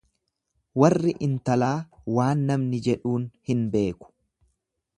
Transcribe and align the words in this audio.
Warri 0.83 1.13
intalaa 1.27 1.75
waan 2.15 2.41
namni 2.47 2.81
jedhuun 2.89 3.29
hin 3.51 3.63
beeku. 3.77 4.13